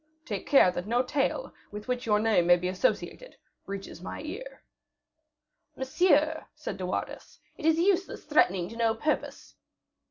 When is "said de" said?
6.55-6.87